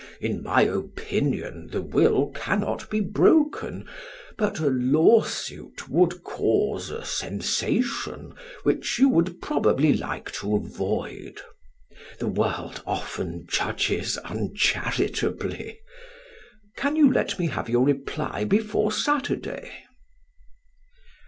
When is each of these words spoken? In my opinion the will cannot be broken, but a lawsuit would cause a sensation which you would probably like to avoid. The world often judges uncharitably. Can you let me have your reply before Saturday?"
In 0.19 0.41
my 0.41 0.63
opinion 0.63 1.67
the 1.67 1.83
will 1.83 2.31
cannot 2.31 2.89
be 2.89 3.01
broken, 3.01 3.87
but 4.35 4.59
a 4.59 4.67
lawsuit 4.71 5.87
would 5.89 6.23
cause 6.23 6.89
a 6.89 7.05
sensation 7.05 8.33
which 8.63 8.97
you 8.97 9.07
would 9.09 9.39
probably 9.43 9.93
like 9.93 10.31
to 10.31 10.55
avoid. 10.55 11.39
The 12.17 12.25
world 12.29 12.81
often 12.87 13.45
judges 13.47 14.17
uncharitably. 14.17 15.77
Can 16.75 16.95
you 16.95 17.11
let 17.13 17.37
me 17.37 17.45
have 17.49 17.69
your 17.69 17.85
reply 17.85 18.43
before 18.43 18.91
Saturday?" 18.91 19.71